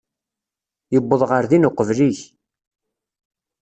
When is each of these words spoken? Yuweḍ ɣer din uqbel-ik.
Yuweḍ 0.93 1.21
ɣer 1.29 1.43
din 1.49 1.67
uqbel-ik. 1.69 2.19